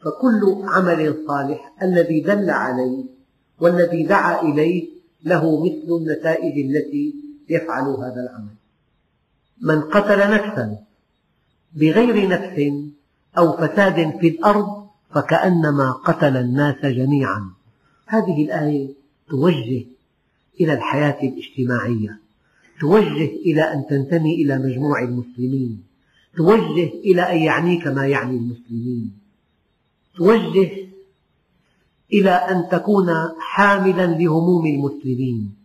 فكل 0.04 0.63
عمل 0.63 1.24
صالح 1.28 1.74
الذي 1.82 2.20
دل 2.22 2.50
عليه 2.50 3.04
والذي 3.60 4.04
دعا 4.04 4.42
إليه 4.42 4.89
له 5.24 5.66
مثل 5.66 5.88
النتائج 6.02 6.66
التي 6.66 7.16
يفعل 7.50 7.84
هذا 7.84 8.22
العمل. 8.30 8.56
من 9.62 9.82
قتل 9.82 10.20
نفسا 10.32 10.78
بغير 11.74 12.30
نفس 12.30 12.74
أو 13.38 13.58
فساد 13.58 14.20
في 14.20 14.28
الأرض 14.28 14.88
فكأنما 15.13 15.92
قتل 15.92 16.38
الناس 16.38 16.86
جميعا. 16.86 17.50
هذه 18.08 18.46
الآية 18.46 18.88
توجه 19.30 19.86
إلى 20.62 20.74
الحياة 20.74 21.18
الاجتماعية 21.24 22.20
توجه 22.80 23.26
إلى 23.46 23.62
أن 23.62 23.86
تنتمي 23.89 24.36
إلى 24.36 24.58
مجموع 24.58 25.04
المسلمين 25.04 25.84
توجه 26.38 26.89
إلى 27.06 27.22
أن 27.22 27.38
يعنيك 27.38 27.88
ما 27.88 28.08
يعني 28.08 28.38
المسلمين. 28.38 29.23
توجه 30.17 30.71
إلى 32.13 32.32
أن 32.32 32.69
تكون 32.71 33.10
حاملا 33.39 34.06
لهموم 34.06 34.65
المسلمين. 34.65 35.56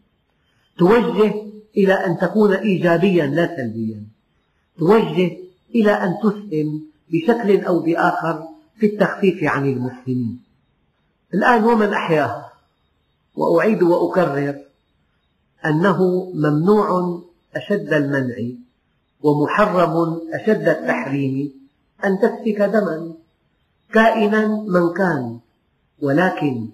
توجه 0.79 1.35
إلى 1.77 1.93
أن 1.93 2.19
تكون 2.19 2.53
إيجابيا 2.53 3.27
لا 3.27 3.57
سلبيا. 3.57 4.05
توجه 4.79 5.37
إلى 5.75 5.91
أن 5.91 6.15
تسهم 6.23 6.83
بشكل 7.11 7.65
أو 7.65 7.81
بآخر 7.81 8.49
في 8.79 8.87
التخفيف 8.87 9.45
عن 9.45 9.73
المسلمين. 9.73 10.41
الآن 11.35 11.65
ومن 11.65 11.93
أحياها 11.93 12.53
وأعيد 13.37 13.83
وأكرر 13.83 14.65
أنه 15.67 16.31
ممنوع 16.35 17.21
أشد 17.57 17.93
المنع 17.93 18.37
ومحرم 19.21 20.21
أشد 20.33 20.69
التحريم 20.69 21.53
أن 22.05 22.19
تسفك 22.19 22.63
دما. 22.63 23.15
كائنا 23.93 24.47
من 24.47 24.93
كان 24.93 25.39
ولكن 26.03 26.69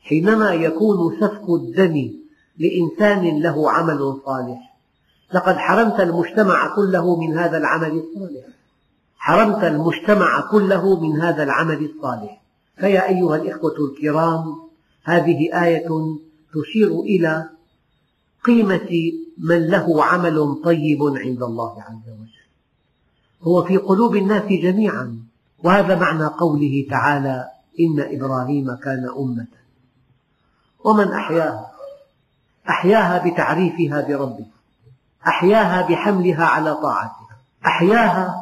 حينما 0.00 0.52
يكون 0.52 1.20
سفك 1.20 1.48
الدم 1.48 2.12
لإنسان 2.58 3.42
له 3.42 3.70
عمل 3.70 4.20
صالح 4.26 4.76
لقد 5.34 5.56
حرمت 5.56 6.00
المجتمع 6.00 6.74
كله 6.76 7.16
من 7.16 7.38
هذا 7.38 7.58
العمل 7.58 7.88
الصالح. 7.90 8.44
حرمت 9.16 9.64
المجتمع 9.64 10.40
كله 10.50 11.00
من 11.00 11.20
هذا 11.20 11.42
العمل 11.42 11.84
الصالح. 11.84 12.42
فيا 12.76 13.08
أيها 13.08 13.36
الإخوة 13.36 13.74
الكرام 13.90 14.56
هذه 15.04 15.64
آية 15.64 15.88
تشير 16.54 17.00
إلى 17.00 17.48
قيمة 18.44 19.12
من 19.38 19.66
له 19.66 20.04
عمل 20.04 20.60
طيب 20.64 21.02
عند 21.02 21.42
الله 21.42 21.82
عز 21.82 22.08
وجل. 22.08 22.46
هو 23.42 23.64
في 23.64 23.76
قلوب 23.76 24.16
الناس 24.16 24.42
جميعا 24.42 25.18
وهذا 25.66 25.94
معنى 25.94 26.26
قوله 26.26 26.86
تعالى 26.90 27.48
إن 27.80 28.00
إبراهيم 28.16 28.74
كان 28.74 29.08
أمة. 29.18 29.46
ومن 30.84 31.12
أحياها؟ 31.12 31.70
أحياها 32.68 33.28
بتعريفها 33.28 34.00
بربها. 34.00 34.46
أحياها 35.26 35.88
بحملها 35.88 36.44
على 36.44 36.74
طاعته 36.74 37.26
أحياها 37.66 38.34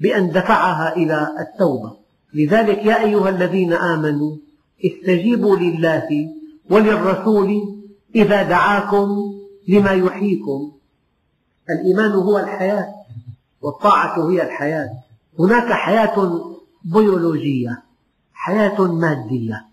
بأن 0.00 0.30
دفعها 0.30 0.96
إلى 0.96 1.28
التوبة. 1.40 1.96
لذلك 2.34 2.84
يا 2.84 3.00
أيها 3.00 3.28
الذين 3.28 3.72
آمنوا 3.72 4.36
استجيبوا 4.84 5.56
لله 5.56 6.08
وللرسول 6.70 7.80
إذا 8.14 8.42
دعاكم 8.42 9.08
لما 9.68 9.90
يحييكم. 9.90 10.72
الإيمان 11.70 12.12
هو 12.12 12.38
الحياة 12.38 12.94
والطاعة 13.60 14.30
هي 14.30 14.42
الحياة. 14.42 14.90
هناك 15.38 15.72
حياة 15.72 16.50
بيولوجية 16.84 17.82
حياة 18.32 18.80
مادية. 18.80 19.66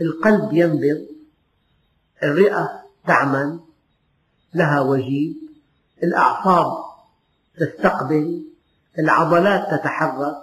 القلب 0.00 0.52
ينبض 0.52 1.06
الرئة 2.22 2.82
تعمل 3.06 3.60
لها 4.54 4.80
وجيب. 4.80 5.36
الأعصاب 6.02 6.84
تستقبل 7.58 8.44
العضلات 8.98 9.80
تتحرك 9.80 10.36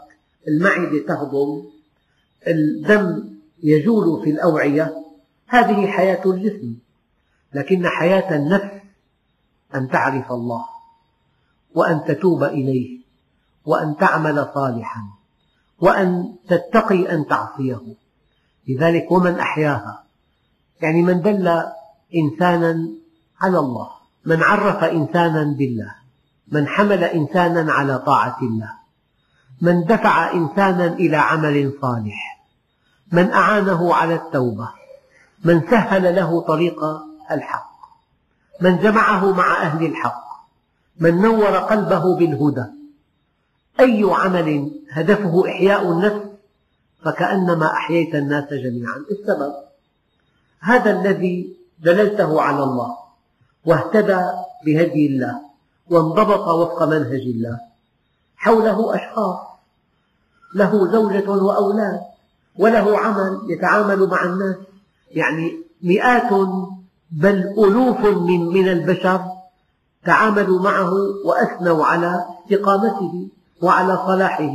المعدة 0.48 1.06
تهضم 1.08 1.64
الدم 2.48 3.36
يجول 3.64 4.24
في 4.24 4.30
الأوعية. 4.30 5.06
هذه 5.48 5.88
حياة 5.88 6.22
الجسم. 6.26 6.76
لكن 7.54 7.88
حياة 7.88 8.36
النفس 8.36 8.86
أن 9.76 9.90
تعرف 9.90 10.32
الله 10.32 10.66
وأن 11.76 12.04
تتوب 12.08 12.44
إليه 12.44 13.00
وأن 13.66 13.98
تعمل 13.98 14.50
صالحا. 14.54 15.15
وأن 15.86 16.36
تتقي 16.50 17.14
أن 17.14 17.28
تعصيه. 17.28 17.82
لذلك 18.68 19.12
ومن 19.12 19.40
أحياها. 19.40 20.04
يعني 20.82 21.02
من 21.02 21.22
دل 21.22 21.64
إنسانا 22.16 22.90
على 23.42 23.60
الله. 23.60 23.90
من 24.26 24.44
عرف 24.44 24.84
إنسانا 24.84 25.44
بالله. 25.58 25.96
من 26.48 26.68
حمل 26.68 27.04
إنسانا 27.04 27.72
على 27.72 28.00
طاعة 28.00 28.38
الله. 28.42 28.72
من 29.62 29.84
دفع 29.84 30.32
إنسانا 30.34 30.86
إلى 30.86 31.18
عمل 31.18 31.74
صالح. 31.82 32.46
من 33.12 33.32
أعانه 33.32 33.96
على 33.96 34.16
التوبة. 34.16 34.70
من 35.44 35.62
سهل 35.70 36.16
له 36.16 36.42
طريق 36.42 36.80
الحق. 37.32 37.76
من 38.62 38.78
جمعه 38.78 39.32
مع 39.32 39.62
أهل 39.62 39.86
الحق. 39.86 40.26
من 41.00 41.22
نور 41.22 41.58
قلبه 41.58 42.18
بالهدى. 42.18 42.85
أي 43.80 44.04
عمل 44.04 44.72
هدفه 44.92 45.48
إحياء 45.48 45.92
النفس 45.92 46.26
فكأنما 47.04 47.66
أحييت 47.74 48.16
الناس 48.16 48.54
جميعا. 48.54 49.06
السبب 49.12 49.54
هذا 50.60 50.92
الذي 51.02 51.58
دللته 51.80 52.42
على 52.42 52.64
الله 52.64 52.98
واهتدى 53.66 54.22
بهدي 54.66 55.08
الله 55.08 55.42
وانضبط 55.90 56.48
وفق 56.48 56.84
منهج 56.84 57.22
الله. 57.22 57.60
حوله 58.38 58.96
أشخاص 58.96 59.38
له 60.56 60.92
زوجة 60.92 61.30
وأولاد 61.30 62.02
وله 62.60 62.98
عمل 62.98 63.42
يتعامل 63.50 64.08
مع 64.08 64.24
الناس. 64.24 64.56
يعني 65.12 65.64
مئات 65.82 66.32
بل 67.12 67.54
ألوف 67.58 68.00
من, 68.06 68.46
من 68.46 68.68
البشر 68.68 69.22
تعاملوا 70.06 70.62
معه 70.62 70.92
وأثنوا 71.26 71.86
على 71.86 72.26
استقامته 72.44 73.28
وعلى 73.62 73.98
صلاحه 74.08 74.54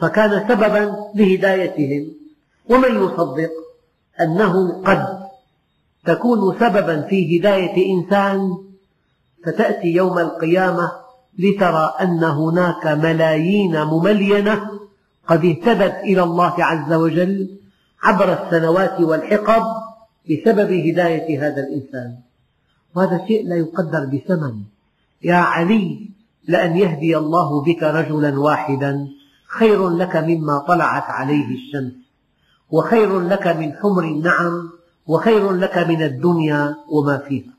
فكان 0.00 0.48
سببا 0.48 0.96
لهدايتهم. 1.14 2.12
ومن 2.70 3.04
يصدق 3.04 3.50
أنه 4.20 4.82
قد 4.82 5.26
تكون 6.06 6.58
سببا 6.60 7.02
في 7.02 7.40
هداية 7.40 7.94
إنسان 7.94 8.58
فتأتي 9.44 9.88
يوم 9.88 10.18
القيامة 10.18 10.92
لترى 11.38 11.94
أن 12.00 12.24
هناك 12.24 12.86
ملايين 12.86 13.82
مملينة 13.82 14.70
قد 15.26 15.44
اهتدت 15.44 15.96
إلى 15.96 16.22
الله 16.22 16.64
عز 16.64 16.92
وجل 16.92 17.58
عبر 18.02 18.32
السنوات 18.32 19.00
والحقب 19.00 19.62
بسبب 20.30 20.72
هداية 20.72 21.46
هذا 21.46 21.60
الإنسان. 21.62 22.16
وهذا 22.94 23.26
شيء 23.28 23.48
لا 23.48 23.56
يقدر 23.56 24.04
بثمن. 24.04 24.54
يا 25.22 25.34
علي 25.34 26.10
لأن 26.48 26.76
يهدي 26.76 27.16
الله 27.16 27.62
بك 27.62 27.82
رجلا 27.82 28.40
واحدا. 28.40 29.08
خير 29.46 29.88
لك 29.88 30.16
مما 30.16 30.58
طلعت 30.58 31.02
عليه 31.02 31.54
الشمس 31.54 31.92
وخير 32.70 33.20
لك 33.20 33.46
من 33.46 33.72
حمر 33.72 34.04
النعم 34.04 34.70
وخير 35.06 35.52
لك 35.52 35.78
من 35.78 36.02
الدنيا 36.02 36.76
وما 36.88 37.18
فيها. 37.18 37.52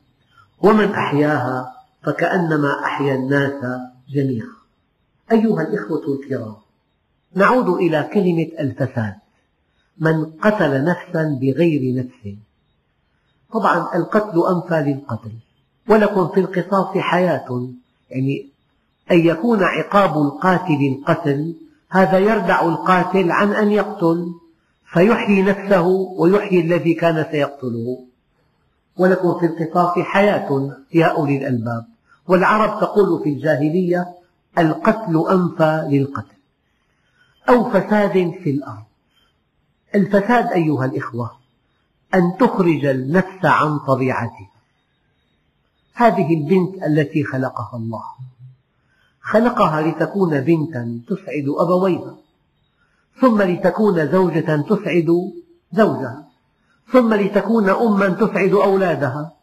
ومن 0.60 0.92
أحياها 0.92 1.74
فكأنما 2.04 2.84
أحيا 2.84 3.16
الناس 3.16 3.80
جميعا. 4.10 4.58
أيها 5.32 5.62
الإخوة 5.62 6.02
الكرام 6.08 6.56
نعود 7.36 7.70
إلى 7.70 8.10
كلمة 8.14 8.48
الفساد. 8.60 9.16
من 9.98 10.26
قتل 10.26 10.84
نفسا 10.84 11.38
بغير 11.42 11.96
نفس. 11.96 12.38
طبعا 13.54 13.96
القتل 13.96 14.44
أنفى 14.56 14.92
للقتل 14.92 15.32
ولكم 15.90 16.28
في 16.28 16.40
القصاص 16.40 16.98
حياة. 16.98 17.70
يعني 18.10 18.57
أن 19.12 19.20
يكون 19.20 19.64
عقاب 19.64 20.18
القاتل 20.18 20.98
القتل 20.98 21.56
هذا 21.90 22.20
يردع 22.20 22.62
القاتل 22.62 23.32
عن 23.32 23.54
أن 23.54 23.72
يقتل 23.72 24.34
فيحيي 24.86 25.42
نفسه 25.42 25.88
ويحيي 26.18 26.62
الذي 26.62 26.94
كان 26.94 27.26
سيقتله. 27.32 28.04
ولكم 28.98 29.40
في 29.40 29.46
القصاص 29.46 30.00
حياة 30.00 30.78
يا 30.94 31.06
أولي 31.06 31.38
الألباب. 31.38 31.86
والعرب 32.28 32.80
تقول 32.80 33.24
في 33.24 33.30
الجاهلية 33.30 34.08
القتل 34.58 35.26
أنفى 35.32 35.88
للقتل. 35.92 36.38
أو 37.50 37.70
فساد 37.70 38.14
في 38.44 38.50
الأرض. 38.50 38.84
الفساد 39.96 40.52
أيها 40.52 40.86
الإخوة 40.86 41.32
أن 42.14 42.38
تخرج 42.40 42.86
النفس 42.86 43.46
عن 43.46 43.80
طبيعتها. 43.80 44.50
هذه 45.94 46.34
البنت 46.34 46.84
التي 46.84 47.24
خلقها 47.24 47.72
الله. 47.78 48.04
خلقها 49.28 49.82
لتكون 49.82 50.42
بنتا 50.42 51.00
تسعد 51.08 51.46
أبويها 51.58 52.16
ثم 53.22 53.42
لتكون 53.42 54.12
زوجة 54.12 54.62
تسعد 54.62 55.32
زوجها 55.74 56.28
ثم 56.92 57.14
لتكون 57.14 57.70
أما 57.70 58.10
تسعد 58.10 58.54
أولادها 58.54 59.38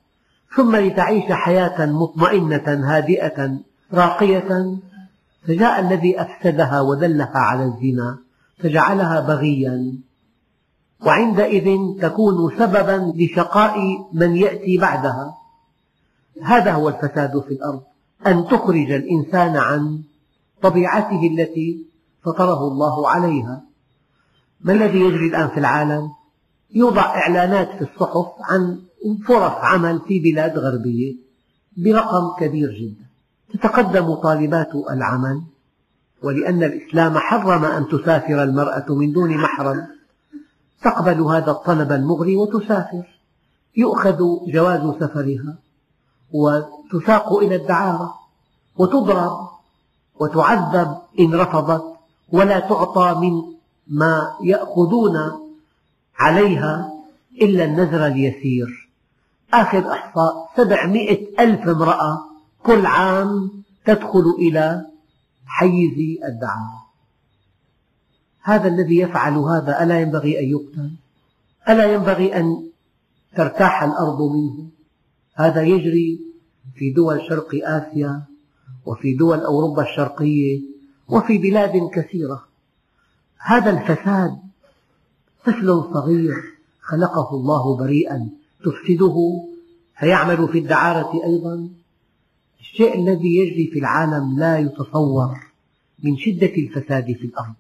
ثم 0.57 0.77
لتعيش 0.77 1.33
حياة 1.33 1.87
مطمئنة 1.87 2.66
هادئة 2.66 3.59
راقية. 3.92 4.77
فجاء 5.49 5.81
الذي 5.81 6.20
أفسدها 6.20 6.81
ودلها 6.81 7.38
على 7.38 7.64
الزنا 7.64 8.18
فجعلها 8.59 9.20
بغيا 9.20 9.94
وعندئذ 11.07 11.79
تكون 12.01 12.59
سببا 12.59 13.12
لشقاء 13.16 13.79
من 14.12 14.37
يأتي 14.37 14.79
بعدها. 14.79 15.35
هذا 16.42 16.73
هو 16.73 16.88
الفساد 16.88 17.40
في 17.49 17.55
الأرض. 17.55 17.83
أن 18.26 18.44
تخرج 18.44 18.90
الإنسان 18.90 19.56
عن 19.56 20.02
طبيعته 20.62 21.26
التي 21.26 21.87
فطره 22.22 22.68
الله 22.68 23.08
عليها. 23.08 23.62
ما 24.60 24.72
الذي 24.72 25.00
يجري 25.00 25.26
الآن 25.26 25.48
في 25.48 25.60
العالم؟ 25.60 26.08
يوضع 26.74 27.02
إعلانات 27.02 27.68
في 27.68 27.82
الصحف 27.82 28.26
عن 28.40 28.80
فرص 29.26 29.52
عمل 29.52 30.00
في 30.08 30.18
بلاد 30.18 30.58
غربية 30.58 31.14
برقم 31.76 32.40
كبير 32.40 32.70
جدا. 32.70 33.04
تتقدم 33.52 34.14
طالبات 34.14 34.70
العمل 34.90 35.42
ولأن 36.22 36.62
الإسلام 36.62 37.18
حرم 37.18 37.64
أن 37.64 37.88
تسافر 37.88 38.42
المرأة 38.42 38.87
من 38.88 39.12
دون 39.12 39.37
محرم. 39.37 39.87
تقبل 40.82 41.20
هذا 41.20 41.50
الطلب 41.50 41.92
المغري 41.92 42.37
وتسافر. 42.37 43.20
يؤخذ 43.76 44.18
جواز 44.52 44.94
سفرها. 45.00 45.63
وتساق 46.32 47.37
إلى 47.37 47.56
الدعارة 47.56 48.14
وتضرب 48.76 49.48
وتعذب 50.20 50.98
إن 51.20 51.34
رفضت 51.34 51.84
ولا 52.32 52.60
تعطى 52.60 53.14
من 53.20 53.42
ما 53.88 54.37
يأخذون 54.42 55.16
عليها 56.18 56.92
إلا 57.42 57.64
النذر 57.64 58.06
اليسير. 58.06 58.90
آخر 59.54 59.92
إحصاء 59.92 60.50
سبعمئة 60.56 61.40
ألف 61.40 61.68
امرأة 61.68 62.24
كل 62.62 62.87
عام 62.87 63.62
تدخل 63.84 64.34
إلى 64.38 64.87
حيز 65.46 66.18
الدعارة. 66.24 66.84
هذا 68.42 68.68
الذي 68.68 68.98
يفعل 68.98 69.37
هذا 69.37 69.82
ألا 69.82 70.00
ينبغي 70.00 70.40
أن 70.40 70.44
يقتل؟ 70.44 70.90
ألا 71.68 71.92
ينبغي 71.94 72.37
أن 72.37 72.68
ترتاح 73.37 73.82
الأرض 73.82 74.22
منه؟ 74.22 74.73
هذا 75.35 75.62
يجري 75.62 76.20
في 76.75 76.90
دول 76.90 77.20
شرق 77.29 77.49
آسيا 77.62 78.23
وفي 78.87 79.14
دول 79.14 79.40
أوروبا 79.40 79.83
الشرقية 79.83 80.61
وفي 81.09 81.38
بلاد 81.38 81.90
كثيرة. 81.94 82.44
هذا 83.38 83.70
الفساد 83.70 84.38
طفل 85.47 85.85
صغير 85.94 86.35
خلقه 86.81 87.35
الله 87.35 87.77
بريئا. 87.77 88.29
تفسده 88.64 89.44
فيعمل 89.99 90.49
في 90.49 90.59
الدعارة 90.59 91.25
أيضا. 91.25 91.68
الشيء 92.61 93.03
الذي 93.03 93.37
يجري 93.37 93.66
في 93.66 93.79
العالم 93.79 94.38
لا 94.38 94.59
يتصور 94.59 95.40
من 96.03 96.16
شدة 96.16 96.55
الفساد 96.59 97.12
في 97.12 97.25
الأرض. 97.25 97.55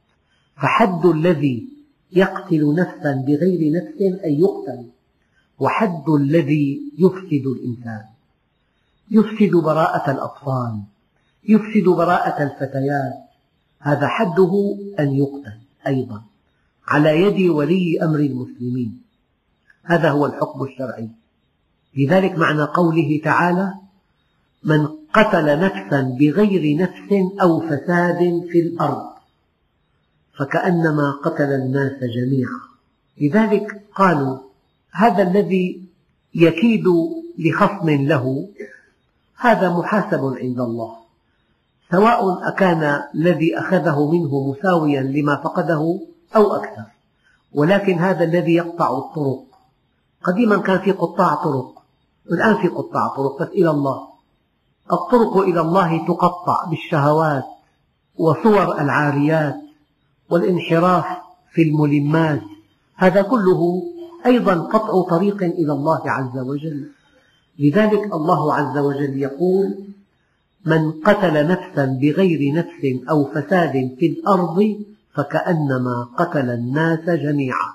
فحد 0.56 1.06
الذي 1.06 1.68
يقتل 2.12 2.74
نفسا 2.74 3.24
بغير 3.26 3.72
نفس 3.72 4.24
أن 4.24 4.32
يقتل. 4.32 4.93
وحد 5.58 6.08
الذي 6.08 6.82
يفسد 6.98 7.46
الإنسان. 7.46 8.04
يفسد 9.10 9.50
براءة 9.50 10.10
الأطفال. 10.10 10.80
يفسد 11.48 11.84
براءة 11.84 12.42
الفتيات. 12.42 13.14
هذا 13.80 14.06
حده 14.06 14.76
أن 15.00 15.14
يقتل 15.14 15.58
أيضا 15.86 16.22
على 16.88 17.20
يد 17.20 17.50
ولي 17.50 18.02
أمر 18.02 18.18
المسلمين. 18.18 19.02
هذا 19.82 20.10
هو 20.10 20.26
الحكم 20.26 20.62
الشرعي. 20.62 21.08
لذلك 21.96 22.38
معنى 22.38 22.62
قوله 22.62 23.20
تعالى 23.24 23.74
من 24.64 24.86
قتل 25.14 25.60
نفسا 25.60 26.16
بغير 26.20 26.76
نفس 26.76 27.40
أو 27.42 27.60
فساد 27.60 28.18
في 28.50 28.60
الأرض 28.60 29.10
فكأنما 30.38 31.10
قتل 31.10 31.52
الناس 31.52 31.92
جميعا. 31.92 32.60
لذلك 33.20 33.82
قالوا 33.94 34.38
هذا 34.94 35.22
الذي 35.22 35.82
يكيد 36.34 36.84
لخصم 37.38 37.90
له 37.90 38.48
هذا 39.36 39.68
محاسب 39.70 40.24
عند 40.24 40.60
الله. 40.60 40.96
سواء 41.90 42.48
أكان 42.48 43.02
الذي 43.14 43.58
أخذه 43.58 44.10
منه 44.10 44.50
مساويا 44.50 45.02
لما 45.02 45.36
فقده 45.36 46.00
أو 46.36 46.52
أكثر. 46.54 46.84
ولكن 47.54 47.98
هذا 47.98 48.24
الذي 48.24 48.54
يقطع 48.54 48.98
الطرق. 48.98 49.44
قديما 50.22 50.56
كان 50.58 50.78
في 50.78 50.92
قطاع 50.92 51.34
طرق. 51.34 51.82
والآن 52.30 52.56
في 52.56 52.68
قطاع 52.68 53.08
طرق 53.16 53.42
بس 53.42 53.48
إلى 53.48 53.70
الله. 53.70 54.08
الطرق 54.92 55.36
إلى 55.36 55.60
الله 55.60 56.06
تقطع 56.06 56.64
بالشهوات 56.70 57.44
وصور 58.16 58.80
العاريات 58.80 59.56
والانحراف 60.30 61.06
في 61.52 61.62
الملمات. 61.62 62.42
هذا 62.96 63.22
كله 63.22 63.82
أيضا 64.26 64.54
قطع 64.54 65.16
طريق 65.16 65.42
إلى 65.42 65.72
الله 65.72 66.10
عز 66.10 66.38
وجل. 66.38 66.88
لذلك 67.58 68.14
الله 68.14 68.54
عز 68.54 68.78
وجل 68.78 69.18
يقول 69.18 69.78
من 70.66 70.92
قتل 70.92 71.46
نفسا 71.48 71.86
بغير 71.86 72.54
نفس 72.54 73.08
أو 73.10 73.24
فساد 73.24 73.96
في 73.98 74.06
الأرض 74.06 74.76
فكأنما 75.14 76.08
قتل 76.18 76.50
الناس 76.50 77.10
جميعا 77.10 77.70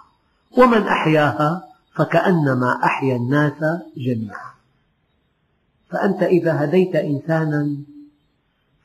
ومن 0.57 0.81
أحياها 0.81 1.63
فكأنما 1.95 2.83
أحيا 2.83 3.15
الناس 3.15 3.63
جميعا. 3.97 4.49
فأنت 5.89 6.23
إذا 6.23 6.63
هديت 6.63 6.95
إنسانا 6.95 7.75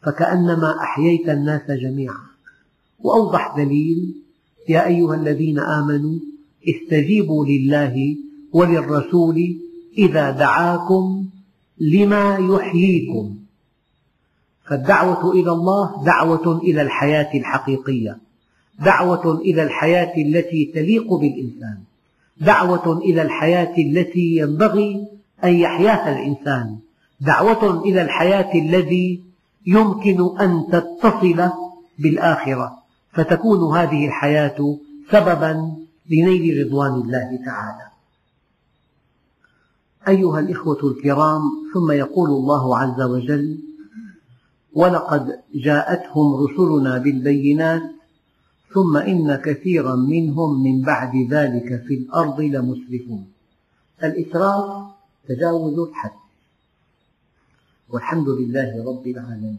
فكأنما 0.03 0.81
أحييت 0.81 1.29
الناس 1.29 1.70
جميعا. 1.70 2.24
وأوضح 3.00 3.57
دليل 3.57 4.14
يا 4.68 4.87
أيها 4.87 5.14
الذين 5.14 5.59
آمنوا 5.59 6.18
استجيبوا 6.68 7.46
لله 7.46 8.16
وللرسول 8.53 9.57
إذا 9.98 10.31
دعاكم 10.31 11.24
لما 11.79 12.38
يحييكم. 12.38 13.35
فالدعوة 14.68 15.33
إلى 15.33 15.53
الله 15.53 16.05
دعوة 16.05 16.61
إلى 16.62 16.83
الحياة 16.83 17.31
الحقيقية 17.35 18.18
دعوة 18.81 19.40
إلى 19.40 19.62
الحياة 19.62 20.12
التي 20.16 20.72
تليق 20.74 21.14
بالإنسان 21.14 21.79
دعوة 22.40 22.98
إلى 22.98 23.22
الحياة 23.22 23.74
التي 23.79 24.37
ينبغي 24.37 25.07
أن 25.44 25.55
يحياها 25.55 26.18
الإنسان 26.18 26.77
دعوة 27.20 27.85
إلى 27.85 28.03
الحياة 28.03 28.55
الذي 28.55 29.20
يمكن 29.66 30.38
أن 30.40 30.64
تتصل 30.72 31.50
بالآخرة. 31.98 32.79
فتكون 33.12 33.77
هذه 33.77 34.07
الحياة 34.07 34.79
سببا 35.11 35.77
لنيل 36.10 36.66
رضوان 36.66 36.92
الله 36.92 37.38
تعالى. 37.44 37.86
أيها 40.08 40.40
الإخوة 40.40 40.90
الكرام 40.90 41.42
ثم 41.74 41.90
يقول 41.90 42.30
الله 42.30 42.78
عز 42.78 43.00
وجل 43.00 43.58
ولقد 44.72 45.40
جاءتهم 45.54 46.34
رسلنا 46.34 46.98
بالبينات 46.98 47.82
ثم 48.74 48.96
إن 48.96 49.36
كثيرا 49.36 49.96
منهم 49.96 50.62
من 50.62 50.82
بعد 50.82 51.16
ذلك 51.30 51.82
في 51.86 51.94
الأرض 51.94 52.40
لمسرفون. 52.40 53.26
الإسراف 54.02 54.90
تجاوز 55.28 55.88
الحد. 55.88 56.10
والحمد 57.88 58.28
لله 58.28 58.84
رب 58.86 59.06
العالمين. 59.06 59.58